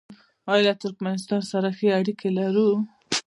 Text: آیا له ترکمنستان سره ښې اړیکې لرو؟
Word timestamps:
آیا 0.51 0.63
له 0.67 0.73
ترکمنستان 0.81 1.41
سره 1.51 1.69
ښې 1.77 1.89
اړیکې 1.99 2.29
لرو؟ 2.37 2.69